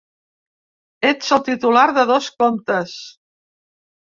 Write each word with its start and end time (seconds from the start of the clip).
Ets 1.09 1.29
el 1.37 1.43
titular 1.49 1.83
de 1.99 2.07
dos 2.13 2.31
comptes. 2.45 2.97